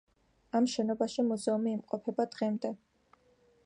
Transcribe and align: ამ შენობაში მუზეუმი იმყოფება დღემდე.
ამ 0.59 0.69
შენობაში 0.75 1.27
მუზეუმი 1.27 1.71
იმყოფება 1.77 2.29
დღემდე. 2.37 2.77